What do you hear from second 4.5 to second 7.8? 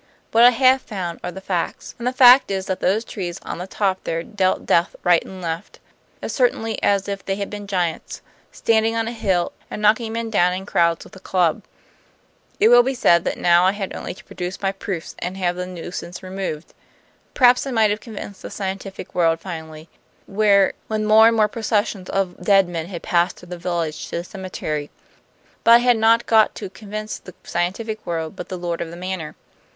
death right and left, as certainly as if they had been